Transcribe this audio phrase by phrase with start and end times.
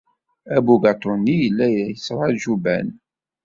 [0.55, 2.87] Abugaṭu-nni yella la yettṛaju Ben.